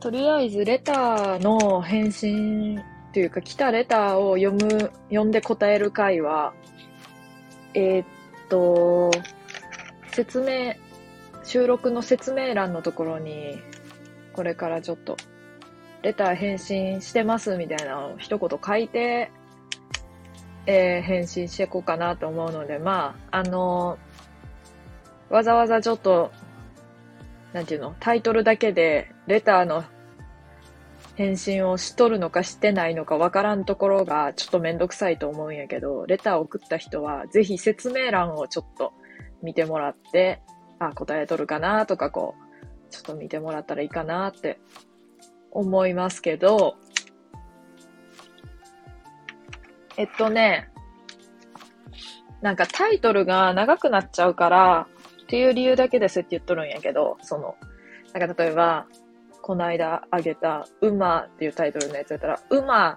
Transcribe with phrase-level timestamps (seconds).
[0.00, 2.82] とりあえず、レターの返信
[3.12, 6.54] というか、来たレターを読む、読んで答える回は、
[7.74, 8.06] えー、っ
[8.48, 9.10] と、
[10.12, 10.74] 説明、
[11.44, 13.58] 収録の説明欄のところに、
[14.32, 15.18] これからちょっと、
[16.00, 19.30] レター返信してますみたいなのを一言書いて、
[20.70, 26.30] えー、返信していこうかなと思うので、まあ、あのー、わざわざちょっと、
[27.54, 29.82] なんていうの、タイトルだけで、レターの
[31.16, 38.92] 返信をしとるのかしてないのかわからんところがちょっとめんどくさいと思うんやけど、レターを送った人はぜひ説明欄をちょっと
[39.42, 40.42] 見てもらって、
[40.78, 44.60] あ、答えとるかなとかこう、ちょっと見てもらったらいいかなって
[45.50, 46.76] 思いますけど、
[49.98, 50.70] えっとね、
[52.40, 54.86] なんかタイトルが長くなっちゃうから、
[55.24, 57.56] っていう理由だけでそうやって言っとるんやけど、その、
[58.14, 58.86] なんか例えば、
[59.42, 62.96] この間あげた、馬っていうタイトルのやつやったら、馬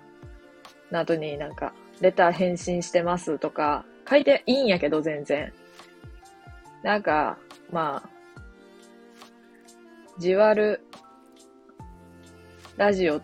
[0.91, 5.51] などになんか、レター返信してますとか、書いていいんやけど、全然。
[6.83, 7.39] なんか、
[7.71, 8.09] まあ、
[10.19, 10.85] じわる
[12.77, 13.21] ラジオっ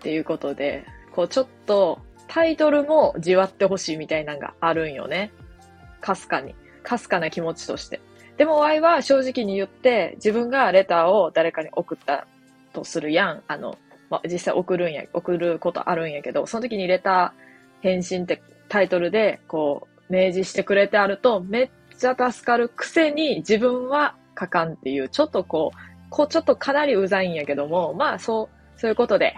[0.00, 2.00] ていうことで、こうちょっと
[2.36, 5.32] タイトルもじわってほしいみたいなのがあるんよね。
[6.02, 6.54] かすかに。
[6.82, 8.02] かすかな気持ちとして。
[8.36, 12.26] でも、ワイは正直に言って、自分がレターを誰かに送った
[12.74, 13.42] とするやん。
[13.48, 13.78] あの、
[14.10, 25.78] まあ、実際送るんや、送ることあるんやけど、その時にレター返信ってタイトルで、こう、明示してくれてあると、めっちゃ助かるくせに自分は書かんっていう、ちょっとこう、
[26.10, 29.36] こう、ちょっとかなりうざいんやけども、まあ、そう、そういうことで、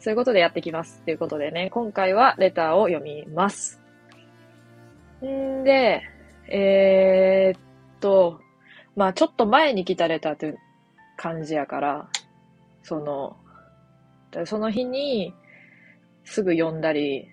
[0.00, 1.02] そういうことでやってきます。
[1.02, 3.80] ということでね、今回はレターを読みます。
[5.24, 6.02] んで、
[6.48, 7.60] えー、っ
[8.00, 8.40] と、
[8.94, 10.58] まあちょっと前に来たレターという
[11.16, 12.08] 感じやから、
[12.82, 13.36] その、
[14.44, 15.34] その日に
[16.24, 17.28] すぐ読んだり、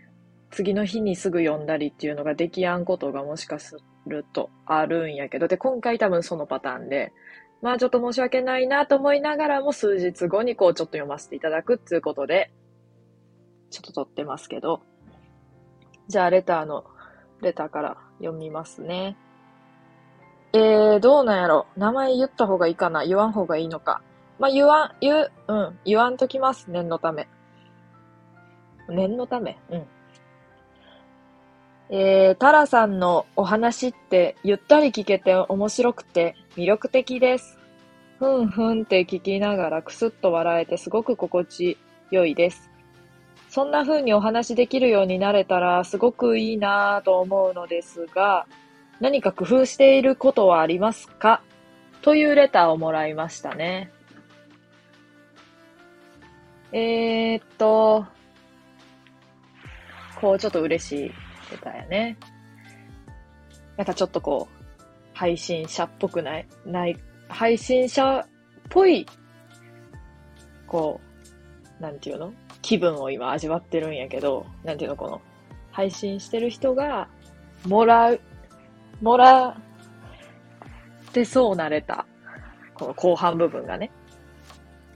[0.51, 3.77] 次の日にすぐ読んだりっていうのができやんことがもしかす
[4.07, 7.11] るとあるんやけど、で、今回多分そのパターンで、
[7.61, 12.51] まあちょっと申し訳ないなと思いながらも数日後にこうちょっと読ませていただくっていうことで、
[13.71, 14.81] ちょっと撮ってますけど、
[16.07, 16.85] じゃあレターの、
[17.41, 19.17] レターから読みますね。
[20.53, 24.01] えー、どうなんやろ名前言った方がいいかな言わん方がいいのか。
[24.39, 26.69] まあ、言わん、言う、うん、言わんときます。
[26.69, 27.27] 念のため。
[28.89, 29.85] 念のためうん。
[31.89, 37.59] えー、タラさんのお話ってゆったり聞けて面白くて魅力的です。
[38.17, 41.77] ふんふんって聞きながらくすっと笑えてすごく心地
[42.09, 42.71] よいです。
[43.49, 48.47] そんな風にお話できるようになれたらすごくいいなぁと思うのですが、
[48.99, 51.41] 何か工夫していることはありますか？
[52.01, 53.91] というレターをもらいましたね。
[56.71, 58.05] えー、っと、
[60.19, 61.11] こうちょっと嬉しい
[61.51, 62.17] レターやね。
[63.77, 64.65] なんかちょっとこう、
[65.13, 66.97] 配信者っぽくない、ない、
[67.29, 68.27] 配信者っ
[68.69, 69.05] ぽい、
[70.67, 70.99] こ
[71.79, 72.33] う、なんていうの？
[72.61, 75.21] 気分を今味わってるんやけど、なんていうのこの、
[75.71, 77.09] 配信してる人が、
[77.65, 78.19] もらう、
[79.01, 79.49] もら
[81.09, 82.05] ってそうなれた。
[82.73, 83.91] この後半部分がね。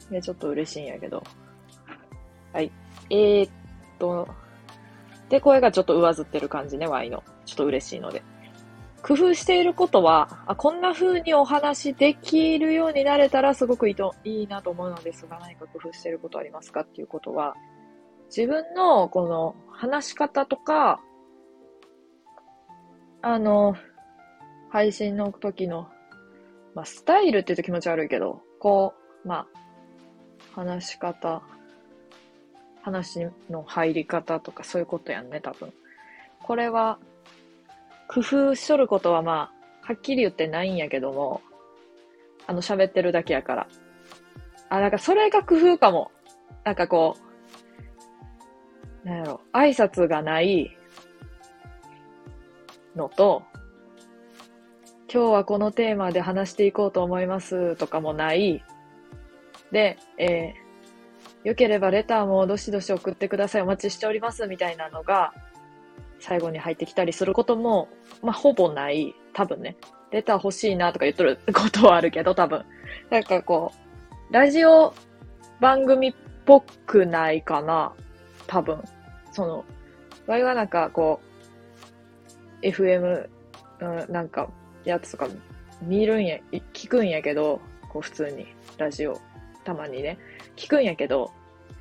[0.09, 1.23] で、ちょっと嬉しいんやけど。
[2.53, 2.71] はい。
[3.09, 3.51] えー、っ
[3.99, 4.27] と、
[5.29, 7.23] で、声がちょっと上ずってる感じね、Y の。
[7.45, 8.23] ちょっと嬉しいので。
[9.01, 17.55] 工夫していることは、あこんな風にお話できるようになれたらすごくいいといいなと思うのですが、何か工夫していることありますかっていうことは、
[18.35, 20.99] 自分のこの話し方とか、
[23.21, 23.75] あの、
[24.69, 25.89] 配信の時の、
[26.75, 28.93] まあ、スタイルって言うと気持ち悪いけど、こ
[29.25, 29.47] う、ま
[30.55, 31.41] あ、話し方、
[32.81, 35.73] 話の入り方とかそういうことやんね、多分。
[36.43, 36.99] これは、
[38.07, 39.51] 工夫しとることはま
[39.83, 41.41] あ、はっきり言ってないんやけども、
[42.47, 43.67] あの、喋ってるだけやから。
[44.69, 46.11] あ、なんかそれが工夫かも。
[46.63, 47.15] なんかこ
[49.03, 50.75] う、なんやろ、挨拶がない
[52.95, 53.43] のと、
[55.11, 58.63] 今日はこのテーマで話していこうと思いますとかもない。
[59.71, 60.68] で、えー、
[61.43, 63.61] よければレターもどしどし送ってください。
[63.61, 65.33] お待ちしておりますみたいなのが、
[66.19, 67.87] 最後に入ってきたりすることも、
[68.21, 69.15] まあ、ほぼない。
[69.33, 69.77] 多分ね。
[70.11, 72.65] レター欲しいなとか言っとることはあるけど、多分。
[73.09, 73.71] なんかこ
[74.29, 74.93] う、ラジオ
[75.61, 76.13] 番組っ
[76.45, 77.93] ぽくないかな。
[78.47, 78.81] 多分。
[79.31, 79.65] その、
[80.27, 81.21] 場合はなんかこ
[82.61, 83.29] う、FM、
[83.79, 84.49] うん、なんか、
[84.83, 85.27] やつとか
[85.81, 86.37] 見るんや、
[86.73, 88.47] 聞くんやけど、こう普通に、
[88.77, 89.17] ラジオ、
[89.63, 90.17] たまにね、
[90.59, 91.31] 聞くんやけど、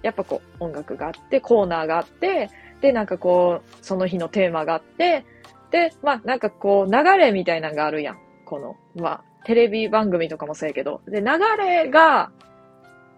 [0.03, 5.25] やっぱこう音楽があって、コーナーがあって、で、なんかこう、その日のテーマがあって、
[5.71, 8.19] で、まあなんかこう流れみたいなのがあるやん。
[8.47, 11.03] この、まあテレビ番組とかもそうやけど。
[11.07, 11.27] で、流
[11.59, 12.31] れが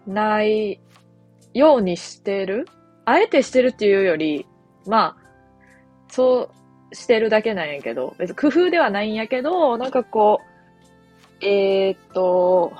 [0.07, 0.79] ない
[1.53, 2.67] ようにしてる
[3.05, 4.45] あえてしてるっていうより、
[4.85, 5.23] まあ、
[6.09, 6.49] そ
[6.91, 10.39] うしてるだけなんやけど、別に工夫ではないんやけど、なんかこ
[11.41, 12.73] う、えー、っと、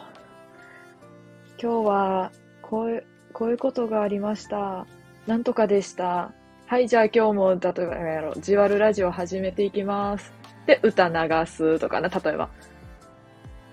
[1.62, 2.32] 今日は
[2.72, 3.04] こういう、
[3.34, 4.88] こういうことがありました。
[5.28, 6.32] なんとかでした。
[6.68, 10.32] はい、じゃあ今日も、例えば、やろう、じわるラジオ始めていきます。
[10.66, 12.50] で、歌流すとかな、例えば。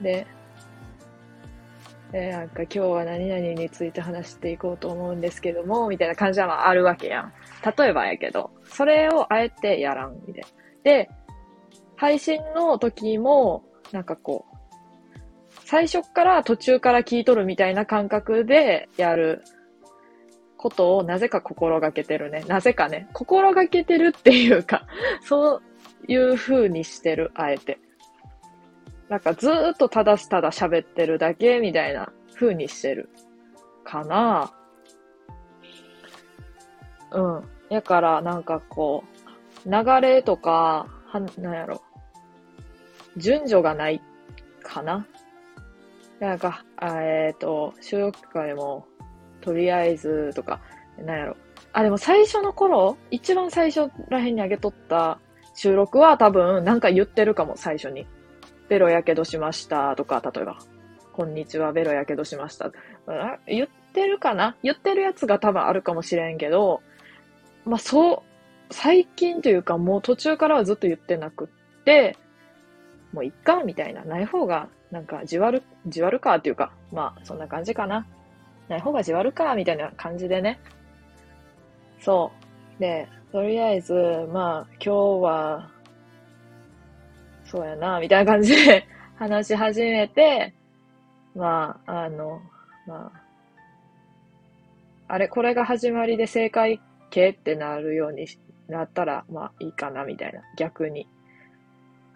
[0.01, 0.27] で、
[2.13, 7.33] えー、なんか今日は何々について話していこうと思うんですけども、みたいな感じはあるわけやん。
[7.79, 10.49] 例えばやけど、それをあえてやらん、みたいな。
[10.83, 11.09] で、
[11.95, 13.63] 配信の時も、
[13.93, 14.57] なんかこう、
[15.69, 19.45] 最初から途中から聞いとるみたいな感覚でやる
[20.57, 22.43] ことをなぜか心がけてるね。
[22.49, 23.07] なぜかね。
[23.13, 24.87] 心がけてるっていうか、
[25.21, 25.63] そう
[26.11, 27.79] いう風にしてる、あえて。
[29.11, 33.11] なんかずーっとただただ喋ってるだけみたいな風にしてる。
[33.85, 34.51] かな
[37.13, 37.49] うん。
[37.69, 39.05] やからなんかこ
[39.67, 41.83] う、流れとか、は、なんやろ。
[43.19, 44.01] 順序がない
[44.63, 45.07] かな。
[46.21, 48.87] なんか、えっ、ー、と、収録会も
[49.41, 50.61] とりあえずとか、
[50.99, 51.37] なんやろ。
[51.73, 55.21] あ、でも最初の頃、一番最初らへんに上げとった
[55.55, 58.07] 収録は多分なんか言ってるかも、最初に。
[58.69, 60.59] ベロやけどしましたとか、例えば。
[61.13, 62.71] こんにちは、ベロやけどしました。
[63.47, 64.57] 言ってるかな？
[64.63, 66.81] 言ってるやつが多分あるかもしれんけど、
[67.65, 68.23] まあそう、
[68.71, 71.49] 最近というかもう途中からはずっと言ってなくっ
[71.85, 72.17] て、
[73.13, 78.07] もういっかみたいな、ない方がなんかじわる、じわるかっていうか、まあそんな感じかな。
[78.69, 80.61] ない方がじわるか、みたいな感じでね。
[82.01, 82.31] そ
[82.79, 82.81] う。
[82.81, 83.93] で、とりあえず、
[84.33, 85.71] まあ、今日は、
[87.45, 88.87] そうやな、みたいな感じで
[89.17, 90.55] 話し始めて、
[91.35, 92.41] まあ、あの、
[92.87, 93.23] まあ、
[95.09, 96.81] あれ、これが始まりで正解
[97.11, 98.27] 形ってなるように
[98.69, 100.43] なったら、まあいいかな、みたいな。
[100.57, 101.09] 逆に。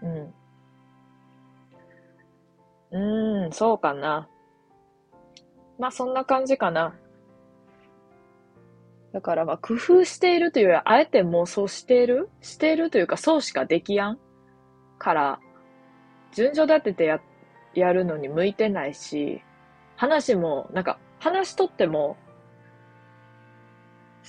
[0.02, 0.34] うん。
[2.92, 4.28] うーん、そうかな。
[5.78, 6.94] まあそんな感じかな。
[9.12, 12.30] だからまあ工夫しているというよりはあえて妄想している？
[12.40, 14.18] しているというかそうしかできやん
[14.98, 15.40] から、
[16.34, 17.20] 順序立ててや、
[17.74, 19.42] やるのに向いてないし、
[19.96, 22.16] 話も、なんか話しとっても、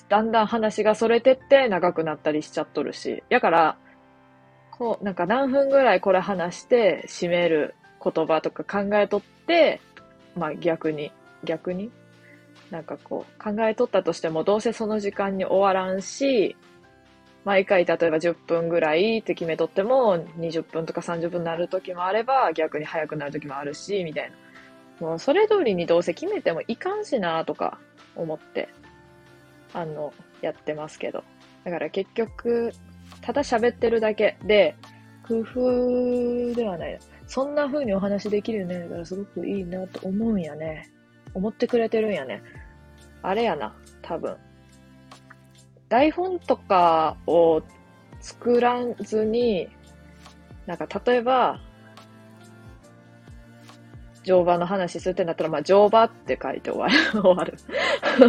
[0.10, 3.24] だんだん話がそれてって長くなったりしちゃっとるし。
[3.30, 3.78] やから、
[4.72, 9.80] こう、なんか何分ぐらいこれ話して締める言葉とか考えとって、
[10.36, 11.12] まあ逆に
[11.44, 11.92] 逆に？
[12.72, 16.56] なんかこう考えとったとしてもどうせその時間に終わらんし、
[17.46, 24.38] 毎回例えば10分ぐらいって決めとっても20分とか30分になる時もあれば逆に早くなる時もあるし、みたいな。
[25.08, 27.80] もうそれ通りにどうせ決めてもいかんしなとか
[28.16, 28.70] 思って、
[29.74, 31.24] あの、やってますけど。
[31.64, 32.72] だから結局、
[33.22, 34.76] ただ喋ってるだけで、
[35.28, 37.00] 工夫ではない。
[37.28, 38.80] そんな風にお話できるよね。
[38.80, 40.90] だからすごくいいなと思うんやね。
[41.34, 42.42] 思ってくれてるんやね。
[43.22, 44.38] あれやな、多分。
[45.90, 47.62] 台本とかを
[48.20, 49.70] 作らずに、
[50.66, 51.60] なんか例えば、
[54.24, 56.94] 乗馬の話するってなったら、まあ、乗馬って書いて終わる。
[57.22, 57.58] 終わる。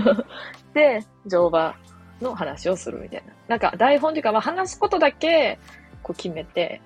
[0.75, 1.77] で、乗馬
[2.21, 3.33] の話をするみたいな。
[3.49, 5.59] なんか台本っていうか、まあ、話すことだけ、
[6.03, 6.81] こう決めて、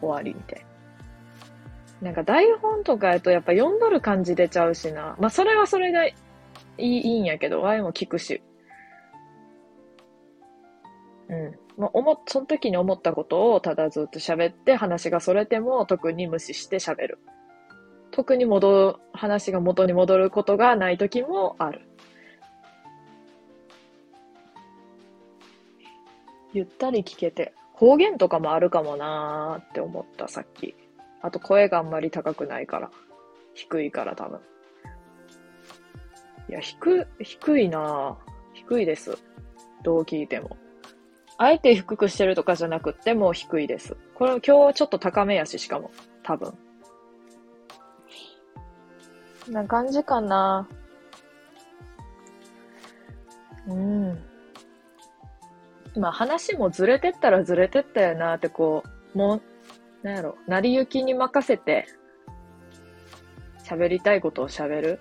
[0.00, 0.73] 終わりみたいな。
[2.04, 5.16] なんか台本とかやとやっぱ読んどる感じ出ちゃうしな。
[5.18, 6.14] まあそれはそれで
[6.76, 8.42] いいいいんやけど、ワイも聞くし。
[11.30, 11.58] うん。
[11.78, 17.18] まあ、思、その時に思ったことをただずっと喋って話がそれても特に無視して喋る。
[18.10, 21.88] 特に戻る、話が元に戻ることがない時もある。
[26.52, 27.54] ゆったり聞けて。
[27.72, 30.76] 方言とかもあるかもなーって思った、さっき。
[31.24, 32.90] あと声があんまり高くないから。
[33.54, 34.40] 低いから多分。
[36.50, 38.18] いや、低、低いな
[38.52, 39.16] 低いです。
[39.82, 40.58] どう聞いても。
[41.38, 43.96] あえて低くしてるとかじゃなくっても低いです。
[44.14, 45.90] これ今日はちょっと高めやし、しかも。
[46.22, 46.52] 多分。
[49.48, 50.68] な感じかな。
[53.66, 54.18] うん
[55.96, 58.82] まあ話もずれてったらずれてったよなってこ
[59.14, 59.42] う、もう、
[60.04, 61.86] なんやろ、成り行きに任せて、
[63.64, 65.00] 喋りたいことを喋る。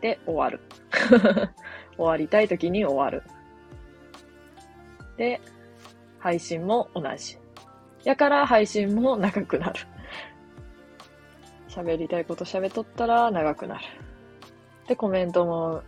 [0.00, 0.60] で、終わる。
[1.98, 3.22] 終わりたい時に終わる。
[5.18, 5.42] で、
[6.18, 7.38] 配信も同じ。
[8.04, 9.80] やから配信も長くなる。
[11.68, 13.84] 喋りたいこと喋っとったら長くなる。
[14.86, 15.82] で、コメントも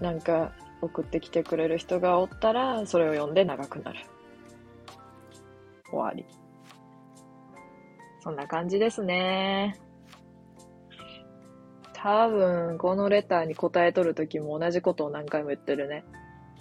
[0.00, 3.98] なんか送ってきてくれる人がおったら、それを読んで長くなる。
[5.90, 6.24] 終わり。
[8.20, 9.76] そんな感じですね。
[11.92, 16.04] 多分、このレターに答えとるときも同じことを何回も言ってるね。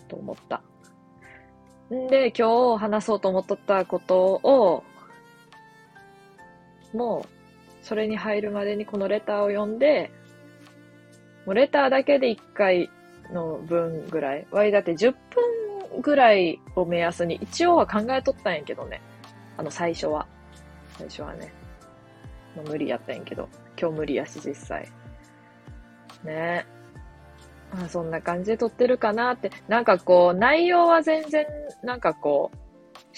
[0.07, 0.61] と思った。
[1.93, 4.83] んで、今日話そうと思っとったことを、
[6.93, 10.11] もう、それに入るまでにこのレターを読んで、
[11.45, 12.89] もうレターだけで1回
[13.31, 14.47] の分ぐらい。
[14.51, 19.01] わいだって10分ぐらいを目安に一応は考えとったんやけどね。
[19.57, 20.27] あの最初は。
[20.97, 21.51] 最初はね。
[22.55, 23.49] もう無理やったんやけど。
[23.79, 24.89] 今日無理やし実際。
[26.23, 26.65] ね
[27.71, 29.51] あそんな感じで撮ってるかなって。
[29.67, 31.45] なんかこう、内容は全然、
[31.83, 32.57] なんかこう、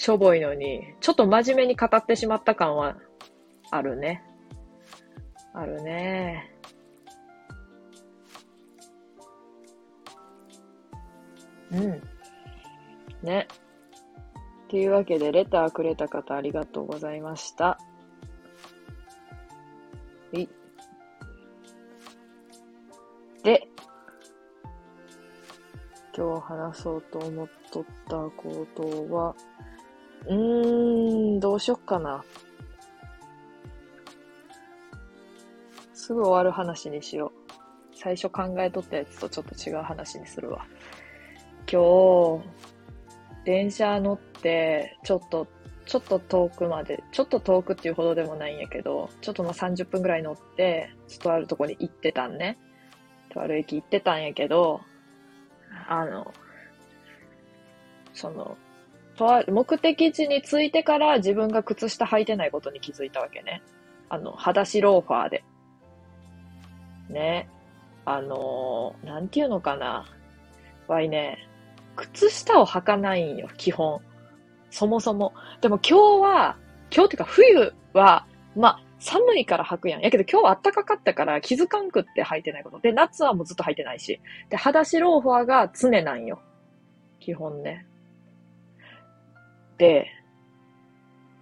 [0.00, 2.96] しょぼいのに、ちょっと真面目に語ってしまった感は
[3.70, 4.24] あるね。
[5.54, 6.52] あるね。
[11.72, 12.02] うん。
[13.22, 13.46] ね。
[14.70, 17.76] というわけで、レターくれた方ありがとうございました。
[20.32, 20.48] はい。
[23.42, 23.66] で、
[26.16, 29.34] 今日話そうと思っとったことは、
[30.28, 32.22] うーん、どうしよっかな。
[35.94, 37.52] すぐ終わる話にしよう。
[37.96, 40.64] 最初考えとったやつとちょっと違う話にするわ。
[41.68, 42.69] 今日、
[43.44, 45.46] 電車乗って、ちょっと、
[45.86, 52.58] ちょっと遠くまで、ちょっと遠くっていうほどでもないんやけど、ちょっとまあ30分ぐらい乗って、ちょっとあるとこに行ってたんね。
[53.30, 54.80] とある駅行ってたんやけど、
[55.88, 56.32] あの、
[58.12, 58.56] その、
[59.16, 63.62] とある目的地に着いてから自分が靴下履いてないことに気づいたわけね。
[64.08, 65.44] あの、裸足ローファーで。
[67.08, 67.48] ね。
[68.04, 70.06] あのー、なんていうのかな。
[70.88, 71.49] わいね、
[71.96, 74.00] 靴下を履かないんよ、基本。
[74.70, 75.34] そもそも。
[75.60, 76.56] でも今日は、
[76.94, 80.02] 今日っていうか冬は、まあ、寒いから履くやん。
[80.02, 82.80] やけど今日は暖かかったから気づかんくって履いてないこと。
[82.80, 84.20] で、夏はもうずっと履いてないし。
[84.50, 86.40] で、裸足ローファーが常なんよ。
[87.18, 87.86] 基本ね。
[89.78, 90.06] で、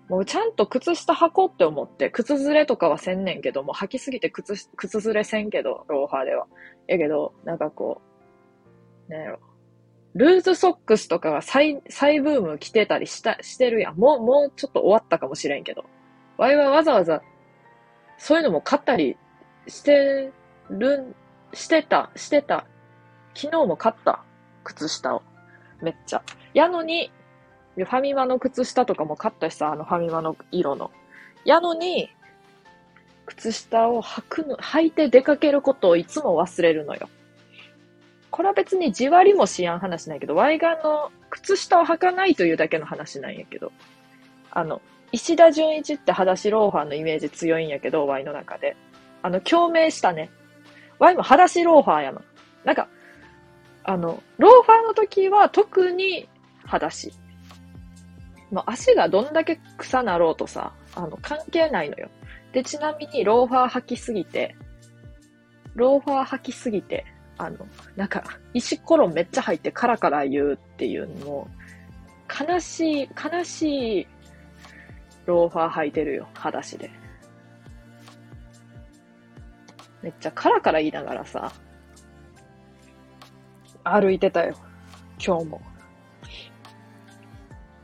[0.08, 6.46] もうちゃんと靴下履こうって思って、靴ずれとかはせんねんけど、も履きすぎて靴、靴ずれせんけど、ローファーでは。
[6.86, 8.00] やけど、なんかこ
[9.08, 9.40] う、なんやろ。
[10.14, 13.96] ルーズソックスとかが再、再ブーム来てたりした、してるやん。
[13.96, 15.84] もう、もうちょっと終わったかもしれんけど。
[16.36, 17.22] ワイはわざわざ、
[18.16, 19.16] そういうのも買ったり
[19.66, 20.32] して
[20.70, 21.14] るん、
[21.52, 22.66] してた、してた。
[23.34, 24.22] 昨日も買った。
[24.64, 25.22] 靴下を。
[25.80, 26.22] めっちゃ。
[26.54, 27.12] やのに、
[27.76, 30.90] ファミマの靴下とかも買ったしさ、あのファミマの色の。
[31.44, 32.10] やのに、
[33.26, 37.08] 靴下を履くの、履いて出かけることをいつも忘れるのよ。
[38.30, 43.72] これは別にじわりもしやん話ないけど、ワイガンの靴下を履かないというだけの話なんやけど、
[44.50, 44.80] あの、
[45.12, 48.76] 石田純一って裸足ローファーのイメージ強いんやけど、ワイの中で。
[49.22, 50.30] あの、共鳴したね。
[50.98, 52.22] ワイも裸足ローファーやの。
[52.64, 52.88] なんか、
[53.84, 56.28] あの、ローファーの時は特に
[56.64, 57.12] 裸足。
[58.50, 62.10] もう足がどんだけ草なろうとさ、あの、関係ないのよ。
[62.52, 64.56] で、ちなみにローファー履きすぎて、
[65.74, 67.06] ローファー履きすぎて、
[67.38, 67.58] あの、
[67.96, 71.48] なんか、石ころめっちゃ入ってカラカラ言うっていうのも、
[72.28, 74.06] 悲しい、悲しい
[75.24, 76.90] ローファー履いてるよ、裸足で。
[80.02, 81.52] めっちゃカラカラ言いながらさ、
[83.84, 84.56] 歩いてたよ。
[85.24, 85.60] 今日も。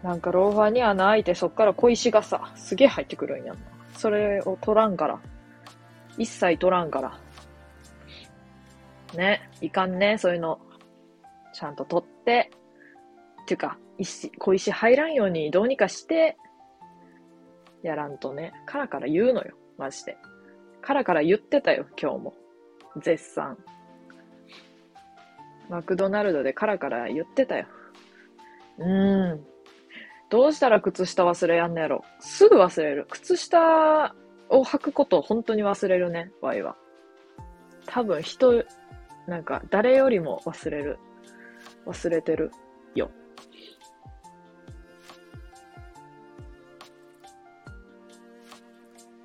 [0.02, 3.58] なんかローファーに穴開いてそっから小石がさ、すげえ入ってくるんやん。
[3.96, 5.18] それを取らんから。
[6.18, 7.18] 一切取らんから。
[9.16, 9.48] ね。
[9.60, 10.18] いかんね。
[10.18, 10.60] そういうの。
[11.52, 12.50] ちゃんと取って。
[13.42, 16.36] っていうか、石、小石入らんようにどうにかして、
[17.82, 18.52] やらんとね。
[18.66, 19.54] カラカラ言うのよ。
[19.76, 20.16] マジで。
[20.80, 22.34] カラカラ言ってたよ、今日も。
[23.02, 23.58] 絶賛。
[25.68, 27.66] マクドナルドでカラカラ言ってたよ。
[28.78, 29.44] うーん。
[30.30, 32.04] どうしたら靴下忘れやんのやろ。
[32.20, 33.06] すぐ忘れる。
[33.10, 34.14] 靴下
[34.48, 36.76] を履くことを本当に忘れるね、ワイは。
[37.86, 38.64] 多分人、
[39.26, 40.98] なんか誰よりも忘れる。
[41.86, 42.50] 忘れてる。
[42.94, 43.10] よ。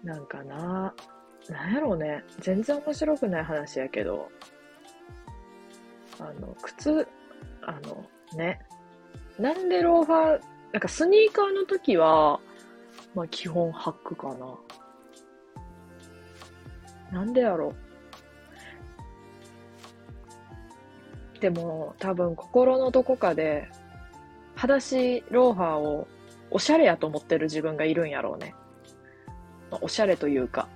[0.04, 0.94] なんかな、
[1.50, 2.24] なんやろうね。
[2.40, 4.30] 全然面白くない話やけど、
[6.20, 7.08] あの、靴、
[7.62, 8.60] あの、ね。
[9.38, 10.42] なんでローファー、
[10.72, 12.40] なんかスニーカーの時は、
[13.16, 14.58] まあ基本履くかな。
[17.12, 17.89] なんでやろう
[21.40, 23.70] でも多分心のどこかで、
[24.56, 26.08] 裸足ローファーを
[26.52, 28.54] おしゃれやと思ってる自分がいるんやろうね。
[29.82, 30.68] おしゃれというか、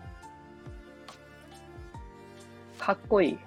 [2.77, 3.37] かっこいい。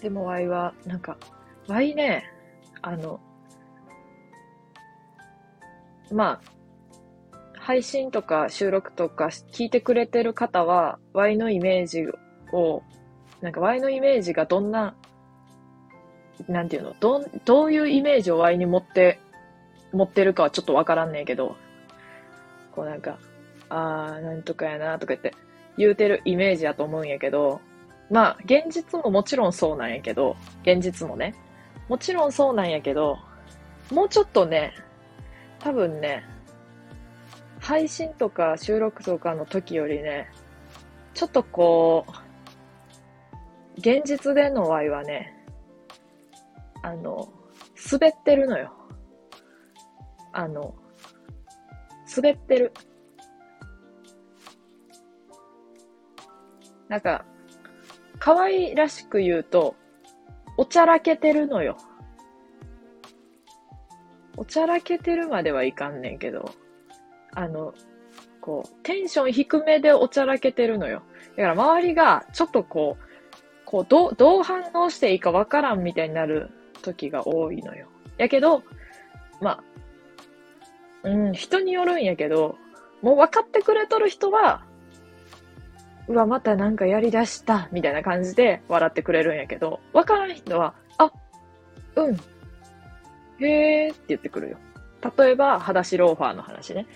[0.00, 1.18] でもワイは、なんか、
[1.66, 2.24] ワイね、
[2.82, 3.20] あの、
[6.12, 6.57] まあ、
[7.68, 12.06] 配信とか収録とか聞いてくれてる方は、ワイのイメージ
[12.50, 12.82] を、
[13.42, 14.94] なんかワイのイメージがどんな、
[16.48, 19.20] なんていうの、ど、どういうイメージをワイに持って、
[19.92, 21.56] 持ってるかはちょっとわからんねんけど、
[22.74, 23.18] こうなんか、
[23.68, 25.34] あー、なんとかやなとか言って
[25.76, 27.60] 言うてるイメージやと思うんやけど、
[28.10, 31.34] まあ、現実ももちろんそうなんやけど、現実もね。
[31.90, 33.18] もちろんそうなんやけど、
[33.92, 34.72] もうちょっとね、
[35.58, 36.24] 多分ね、
[37.68, 40.30] 配信とか収録とかの時よりね、
[41.12, 42.12] ちょっとこう、
[43.76, 45.34] 現実での愛はね、
[46.82, 47.30] あの、
[47.92, 48.72] 滑ってるのよ。
[50.32, 50.76] あの、
[52.16, 52.72] 滑ってる。
[56.88, 57.26] なんか、
[58.18, 59.76] 可愛らしく言うと、
[60.56, 61.76] おちゃらけてるのよ。
[64.38, 66.50] おちゃらけてるまではいかんねんけど、
[67.34, 67.74] あの、
[68.40, 71.02] こう、テンション低めでおちゃらけてるのよ。
[71.36, 73.04] だから周りがちょっとこう、
[73.64, 76.50] こう、どう、どう反応していいかわからんみたいになる
[76.82, 77.88] 時が多いのよ。
[78.16, 78.62] やけど、
[79.40, 79.62] ま
[81.04, 82.56] あ、うん、人によるんやけど、
[83.02, 84.64] もう分かってくれとる人は、
[86.08, 91.12] うわ、またなんかやり出した、みたいな感じで笑ってくれるんやけど、わからん人は、あ、
[91.96, 92.16] うん、
[93.44, 94.56] へーって言ってくるよ。
[95.16, 96.86] 例えば、裸足ローファーの話ね。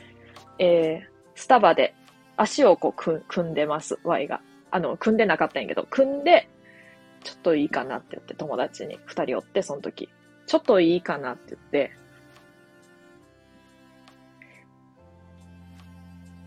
[0.63, 1.93] えー、スタバで
[2.37, 4.41] 足をこうく組んでます、Y が。
[4.71, 6.49] あの、組んでなかったんやけど、組んで、
[7.25, 10.09] ちょっといいかなって言って、友達に二人おって、その時。
[10.47, 11.91] ちょっといいかなって言って、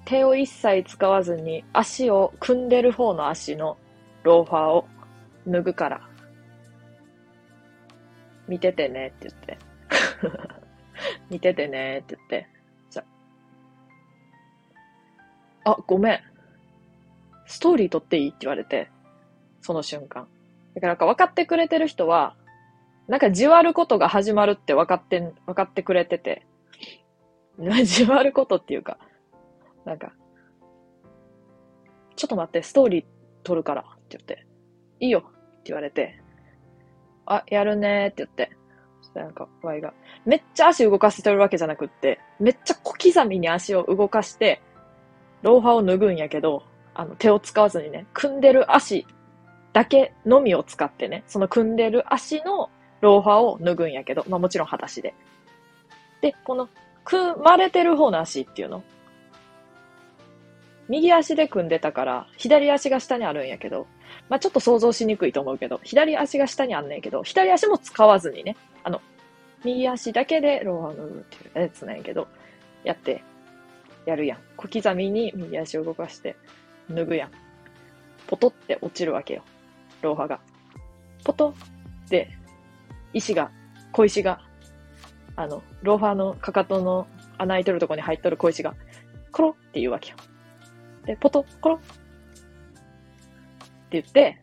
[0.05, 3.77] 手を一切使わずに足を組んでる方の足の
[4.23, 4.87] ローファーを
[5.45, 6.09] 脱ぐから
[8.47, 9.57] 見ててねって言って。
[11.29, 12.47] 見ててねって言って。
[15.65, 16.19] あ、ごめん。
[17.45, 18.29] ストーリー撮っていい？
[18.29, 18.89] って言われて、
[19.61, 20.27] その瞬間。
[20.73, 22.35] だからか分かってくれてる人は、
[23.07, 26.45] なんかじわることが始まるって分かって、分かってくれてて、
[27.83, 28.97] じわることっていうか、
[29.85, 30.13] なんか、
[32.15, 33.05] ちょっと待って、ストーリー
[33.43, 34.45] 撮るからって言って、
[34.99, 35.23] いいよっ
[35.57, 36.21] て言われて、
[37.25, 38.55] あ、やるねーって言って、
[39.13, 39.93] なんか、ワイが、
[40.25, 44.61] めっちゃ足動かせてるわけじゃなくって、めっちゃ小刻みに足を動かして、
[45.45, 46.63] ローファーを脱ぐんやけど、
[46.95, 49.05] あの、手を使わずにね、組んでる足
[49.73, 55.13] だけのみを使ってね、その組んでる足のローファーを脱ぐんやけど、まあもちろん裸足で。
[56.21, 56.67] で、この、
[57.03, 58.81] 組まれてる方の足っていうの
[60.89, 63.85] 右足で組んでたから、左足が下にあるんやけど、
[64.29, 68.99] まあ、ちょっと想像しにくいと思うけど、左足が下にあんねんけど、左足も使わずにね、あの、
[69.63, 72.27] 右足だけでローファーを脱ぐっていうやつなんやけど、
[72.83, 73.23] やって、
[74.05, 74.39] やるやん。
[74.57, 76.35] 小刻みに右足を動かして、
[76.89, 77.31] 脱ぐやん。
[78.27, 79.43] ポトって落ちるわけよ。
[80.01, 80.39] ローファーが。
[81.23, 81.53] ポト
[82.05, 82.29] って、
[83.13, 83.51] 石が、
[83.91, 84.41] 小石が、
[85.35, 88.75] あの、ローファーのかかとの穴開いてるとこに入っとる小石が、
[89.31, 90.17] コロって言うわけよ。
[91.05, 91.85] で、ポト、コロって
[93.91, 94.41] 言って、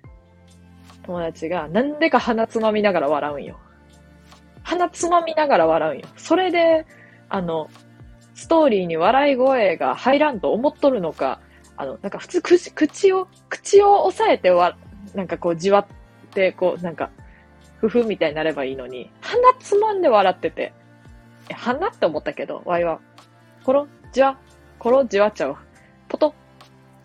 [1.05, 3.59] 友達がなんでか鼻つまみながら笑うんよ。
[4.63, 6.09] 鼻つまみながら笑うんよ。
[6.17, 6.87] それで、
[7.29, 7.69] あの、
[8.35, 11.41] ストーリーに笑い声が入らんと思っとるのか、
[11.77, 14.77] あの、なんか普通口、口を、口を押さえてわ、
[15.15, 15.87] なんかこうじわっ
[16.31, 17.11] て、こう、なんか、
[17.79, 20.73] ふふみたいになればいいのに、鼻つまんで笑ってて、
[21.51, 23.01] え、鼻って思ったけど、ワイは、
[23.65, 24.39] コロ、じわ、
[24.79, 25.57] コロ、じわっちゃう。
[26.09, 26.35] ポト、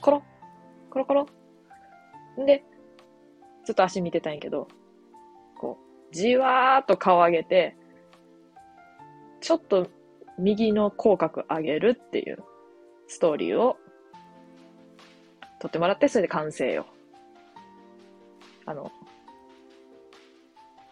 [0.02, 0.24] コロ、
[0.90, 1.28] コロコロ。
[2.40, 2.64] んで、
[3.66, 4.68] ちょっと足見てたんやけど、
[5.58, 5.78] こ
[6.12, 7.76] う、じわーっと顔上げて、
[9.42, 9.90] ちょっと
[10.38, 12.44] 右の口角上げるっていう
[13.08, 13.78] ストーリーを
[15.60, 16.86] 撮ってもらって、それで完成よ。
[18.66, 18.92] あの、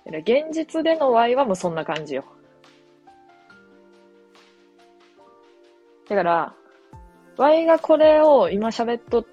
[0.05, 2.25] 現実での Y はもうそんな感じよ。
[6.07, 6.55] だから、
[7.37, 9.25] Y がこれを今喋っとっ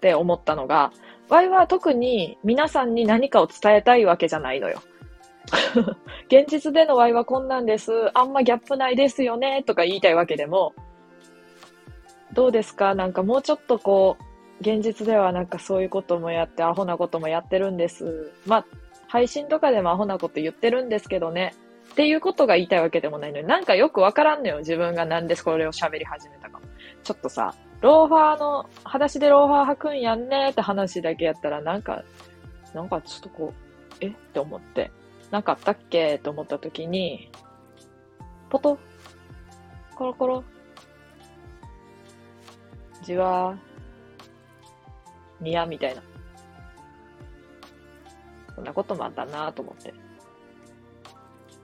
[0.00, 0.92] て思ったのが、
[1.28, 4.82] Y は特に皆さんに何かを伝えたいわけじゃないのよ。
[6.28, 7.92] 現実での Y はこんなんです。
[8.14, 9.62] あんまギャップないですよね。
[9.62, 10.74] とか言いたいわけでも、
[12.32, 12.94] どうですか？
[12.94, 18.32] なんかもうちょっとこう、現実ではなんかそういうこともやって、アホなこともやってるんです。
[18.46, 18.66] まあ、
[19.06, 21.54] 配信とかでもアホなこと言ってるんですけどね。
[21.92, 24.58] っていうことが言いたいわけでもないのに、なんかよくわからんのよ。
[24.58, 26.66] 自分がなんでこれを喋り始めたかも。
[27.02, 32.02] ちょっとさ、ローファーの、裸足でローファー履くんやんねって話だけやったら、なんか、
[32.74, 34.08] なんかちょっとこう、え？
[34.08, 34.90] って思って、
[35.30, 37.30] なかったっけと思った時に、
[38.48, 38.78] ポト
[39.94, 40.44] コロコロ
[43.02, 46.02] じわー、にやみたいな。
[48.54, 49.94] そんなこともあったなと思って。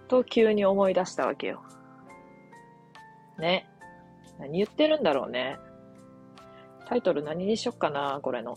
[0.08, 1.62] と急に思い出したわけよ。
[3.38, 3.68] ね。
[4.38, 5.56] 何言ってるんだろうね。
[6.86, 8.56] タイトル何にしよっかな、これの。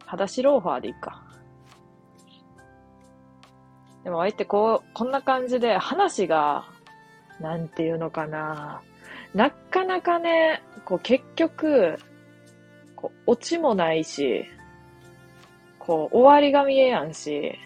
[0.00, 1.23] 裸足ローファーでいいか。
[4.04, 6.66] でも、あえてこう、こんな感じで話が、
[7.40, 8.82] なんていうのかな。
[9.34, 11.98] なかなかね、こう結局、
[12.94, 14.44] こう、オチもないし、
[15.78, 17.58] こう、終わりが見えやんし、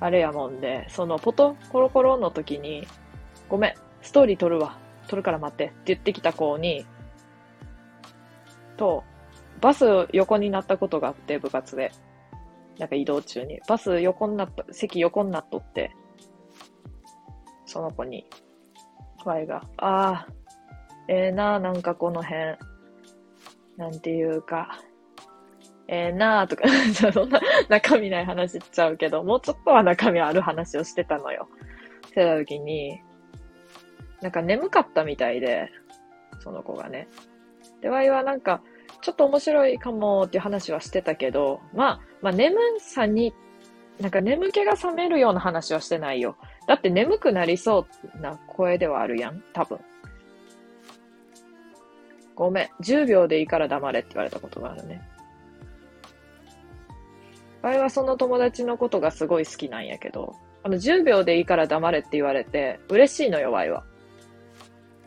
[0.00, 2.86] あれやもんで、その、ポトコロコロの時に、
[3.48, 4.78] ごめん、ストーリー撮るわ。
[5.06, 6.84] 撮るから待ってって言ってきた子に、
[8.76, 9.04] と、
[9.60, 11.92] バス横になったことがあって、部活で。
[12.78, 13.60] なんか移動中に。
[13.68, 15.90] バス横になった、席横になっとって、
[17.66, 18.26] その子に、
[19.24, 20.28] ワイが、ああ、
[21.08, 22.56] ええー、なあ、なんかこの辺、
[23.76, 24.80] なんていうか、
[25.88, 26.64] ええー、なあとか。
[27.12, 31.48] そんな中身ない話しちゃうけど、もうちょっとは中身ある話をしてたのよ。
[32.06, 33.00] してた時に、
[34.22, 35.70] なんか眠かったみたいで、
[36.40, 37.08] その子がね。
[37.80, 38.62] で、ワイはなんか、
[39.04, 43.34] ちょっと面白いかもっていう話はしてたけど、まあ、まあ眠さに、
[44.00, 46.38] なんか眠気が覚めるような話はしてないよ。
[46.66, 47.86] だって眠くなりそ
[48.16, 49.78] うな声ではあるやん、多分。
[52.34, 52.68] ごめん。
[52.82, 55.06] 10秒でいいから黙れって言われたことがあるね。
[57.60, 63.84] 場合はその友達のことがすごい好きなんやけど、あの10秒でいいから黙れって言われて嬉しいのよ、ワイは。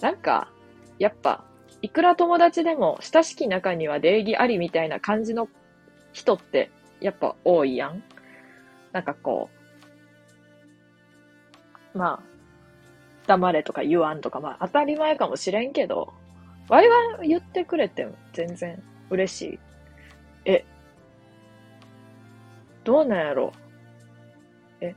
[0.01, 0.51] なんか、
[0.99, 1.46] やっぱ、
[1.87, 5.47] いくら友達でも親しき中には礼儀ありみたいな感じの
[6.11, 6.69] 人って
[6.99, 8.03] やっぱ多いやん。
[8.91, 9.49] なんかこ
[11.95, 12.23] う、まあ、
[13.25, 16.13] 黙れとか言わんとか、まあ当たり前かもしれんけど、
[16.67, 19.59] ワイワイ言ってくれても全然嬉しい。
[20.43, 20.65] え、
[22.83, 23.53] どうなんやろ？
[24.81, 24.93] え、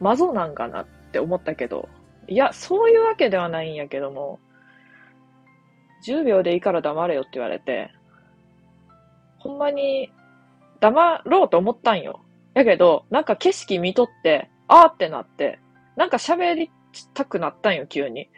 [0.00, 0.84] マゾなんかな？
[0.84, 1.86] って思ったけど、
[2.28, 4.40] いや、そういうわけではないんやけども、
[6.06, 7.90] 10秒でいいから黙れよって言われて、
[9.38, 10.12] ほんまに
[10.80, 12.20] 黙ろうと思ったんよ。
[12.54, 15.60] やけど、なんか景色見とって、あーってなって、
[15.96, 16.70] なんか喋り
[17.14, 18.28] たくなったんよ、急に。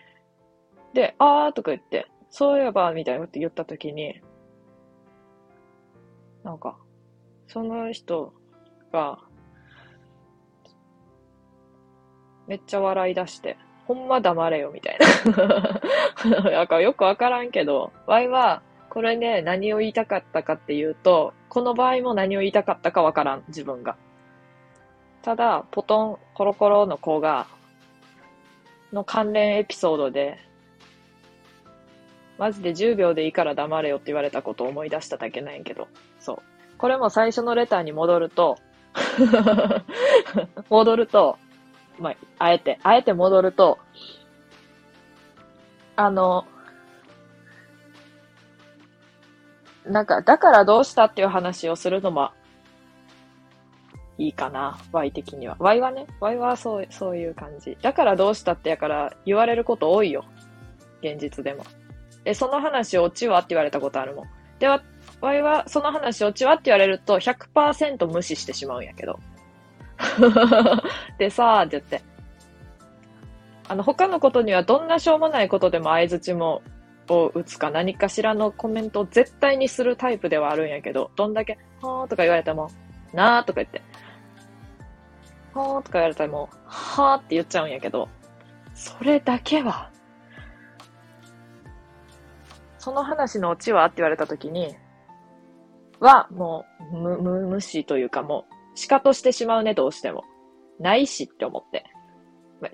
[0.95, 4.21] で、あーとか言って、そういえば、みたいなこと言ったときに、
[6.45, 6.79] なんか、
[7.49, 8.33] その人
[8.93, 9.19] が、
[12.47, 14.99] めっちゃ笑い出して、ほんま黙れよ、みたい
[16.25, 16.41] な。
[16.51, 23.97] なんかよくわからんけど、ワイは、これね、何を言いたかったかっていうと、この場合も何を言いたかったかわからん、自分が。
[25.23, 27.47] ただ、ポトン、コロコロの子が、
[28.93, 30.39] の関連エピソードで、
[32.39, 35.89] マジで10秒でいいから黙れよって言われたことを思い出しただけなんやけど、
[36.19, 36.43] そう。
[36.79, 38.57] これも最初のレターに戻ると、
[40.71, 41.39] 戻ると、
[42.01, 43.79] まあ、あえて、あえて戻ると、
[45.97, 46.47] あの、
[49.85, 52.31] なんか、だからどうしたっていう話をするのも、
[54.19, 55.57] いいかな、Y 的には。
[55.59, 57.77] Y はね、Y はそう、そういう感じ。
[57.81, 60.25] だからどうしたってやから言われること多いよ。
[61.03, 61.65] 現実でも。
[62.25, 64.27] で、その話をオチはって言われたことあるもん。
[64.59, 64.83] では、
[65.21, 69.19] Y はその話オチはって言われると100%無視してしまうんやけど。
[71.19, 72.03] でさーって言って。
[73.69, 76.63] あの、他のことにはどんなしょうもないことでも相づちも、
[77.09, 82.71] を打つか何かしらのコメントを絶対にするタイプではあるんやけど、どんだけ、はーとか言われても、
[83.13, 83.83] なーとか言って、
[85.55, 88.09] はーとか言われたらもう、はーって言っちゃうんやけど、
[88.75, 89.91] それだけは、
[92.79, 94.75] その話のオチはって言われたときに、
[95.99, 100.25] は、もう、む、む、無視というかもう、仕方してしまうね、どうしても。
[100.79, 101.85] ないしって思って。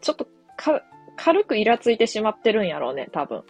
[0.01, 0.83] ちょっと、か、
[1.17, 3.43] 軽くイラついてしまってるんやろうね、多分。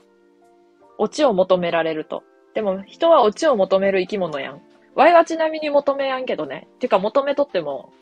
[0.99, 2.23] オチを求められると。
[2.55, 4.63] でも、人はオチを求める生き物やん。
[4.95, 6.69] ワイはちなみに求めやんけどね。
[6.79, 7.93] てか、求めとっても、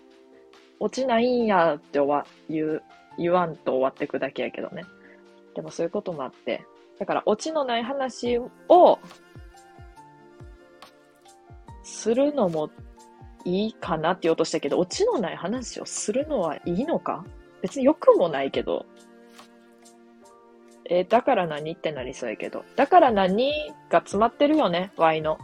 [0.79, 2.83] オチないんやって終わ、言う、
[3.19, 4.85] 言わんと終わってくだけやけどね。
[5.55, 6.65] でもそういうこともあって。
[6.99, 8.99] だから、オチのない話を、
[11.83, 12.71] するのも
[13.45, 17.25] いいかなって言おうとしたけど、オチのない話をするのはいいのか？
[17.63, 18.87] 別に良くもないけど、
[20.87, 22.65] えー、だから何ってなりそうやけど。
[22.77, 23.53] だから何
[23.91, 25.39] が詰まってるよね、Y の。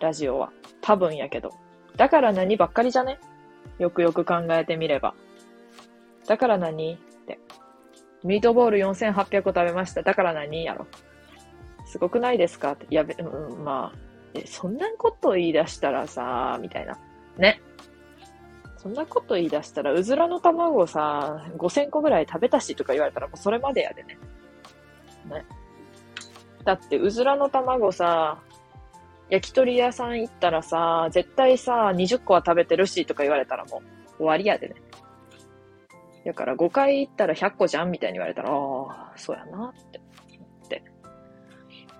[0.00, 0.52] ラジオは。
[0.80, 1.50] 多分やけど。
[1.96, 3.18] だから何ばっかりじゃね？
[3.78, 5.14] よくよく考えてみれば。
[6.26, 7.38] だから何って。
[8.24, 10.02] ミートボール4800個食べました。
[10.02, 10.86] だから何やろ？
[11.86, 12.72] すごくないですか？
[12.72, 12.86] って。
[12.90, 13.06] いや、う
[13.60, 13.98] ん、まあ、
[14.34, 16.98] え、そんなこと言い出したらさ、みたいな。
[17.38, 17.60] ね。
[18.78, 24.18] そんなこと言い出したら、うずらの卵さ、5000個ぐらい食べたしとか言われたらもうそれまでやでね。
[25.26, 25.44] ね。
[26.64, 28.40] だって、うずらの卵さ、
[29.28, 33.82] 焼き鳥屋さん行ったらさ、絶対さ、20個は食べてるしとか言われたらも
[34.14, 34.74] う終わりやでね。
[36.24, 39.88] だから5回行ったら100個じゃんみたいに言われたら、ああ、そうやなっ
[40.68, 40.82] て。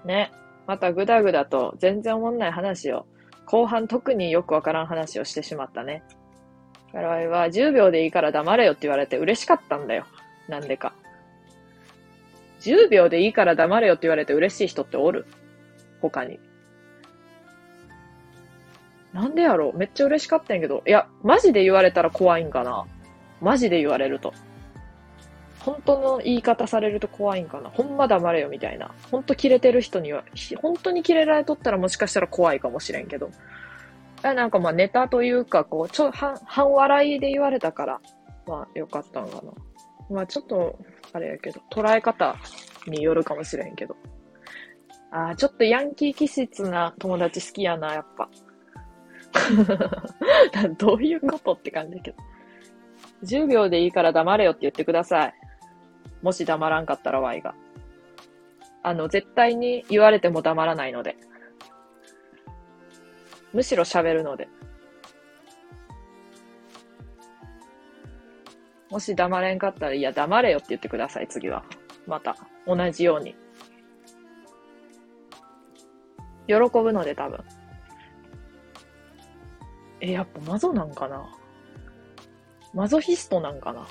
[0.04, 0.32] ね。
[0.72, 3.04] またぐだぐだと全然思んない話を、
[3.44, 6.02] 後半特によくわからん話をしてしまったね。
[6.94, 10.06] 我々は10秒でいいから黙れよって言われて嬉しかったんだよ。
[10.48, 10.94] なんでか。
[12.62, 15.26] 10秒でいいから黙れよって言われて嬉しい人っておる？
[16.00, 16.40] 他に。
[19.12, 19.76] なんでやろう？
[19.76, 20.82] めっちゃ嬉しかったんやけど。
[20.86, 22.86] いや、マジで言われたら怖いんかな
[23.42, 24.32] マジで言われると。
[25.64, 28.92] 本当の言い方されると怖いんかなほんま黙れよみたいな。
[29.10, 30.24] 本当キレてる人には、
[30.60, 33.30] 本当にキレられとったらもしかしたら怖いかもしれんけど。
[34.22, 38.00] なんかまあネタというか、こう、ちょ、半、半笑いで言われたから、
[38.46, 39.52] まあよかったんかな。
[40.10, 40.78] まあちょっと、
[41.12, 42.36] あれやけど、捉え方
[42.86, 43.96] によるかもしれんけど。
[45.12, 48.28] ああ、ちょっとヤンキー気質な友達好きやな、やっぱ。
[50.78, 52.16] どういうことって感じだけど。
[53.24, 55.34] 10秒でいいから黙れよって言ってください。
[56.22, 57.54] もし黙らんかったら Y が。
[58.82, 61.16] あの、絶対に言われても黙らないので。
[63.52, 64.48] むしろ喋るので。
[68.90, 71.64] もし黙れんかったら、いや、黙れよって言ってください、次は。
[72.06, 72.36] また。
[72.66, 73.34] 同じように。
[76.46, 77.42] 喜ぶので、多分。
[80.00, 81.24] え、やっぱマゾなんかな？
[82.74, 83.86] マゾヒストなんかな？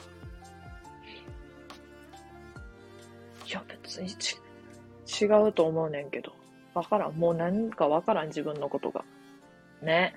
[3.51, 6.31] いや、別に違うと思うねんけど。
[6.73, 7.13] わからん。
[7.15, 9.03] もう何かわからん、自分のことが。
[9.81, 10.15] ね。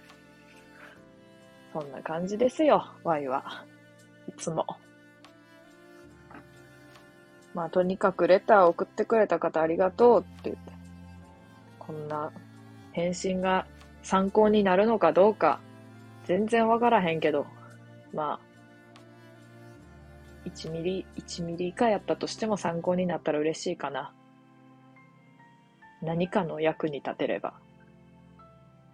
[1.72, 3.64] そんな感じですよ、ワイは。
[4.28, 4.64] いつも。
[7.54, 10.72] まあ、とにかくレター送ってくれた方ありがとうって言って。
[11.80, 12.30] こんな
[12.92, 13.66] 返信が
[14.02, 15.58] 参考になるのかどうか、
[16.24, 17.46] 全然わからへんけど、
[18.12, 18.43] まあ、
[20.44, 24.14] 1ミリ、1ミリ以下やったとしても参考になったら嬉しいかな。
[26.02, 27.54] 何かの役に立てれば。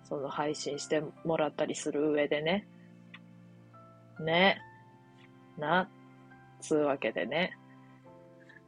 [0.05, 2.67] その配信してもらったりする上でね。
[4.21, 4.61] ね。
[5.59, 5.89] な。
[6.61, 7.57] つうわけでね。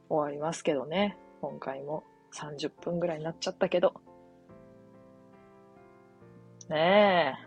[0.09, 1.17] 終わりますけどね。
[1.41, 3.93] 今回も30分ぐらいになっちゃったけど。
[6.69, 7.37] ね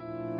[0.00, 0.33] え。